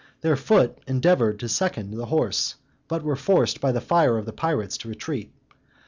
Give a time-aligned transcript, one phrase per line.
[0.21, 2.55] Their foot endeavored to second the horse,
[2.87, 5.31] but were forced by the fire of the pirates to retreat.